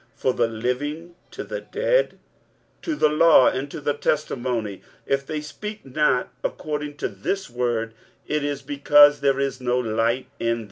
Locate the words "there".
9.19-9.39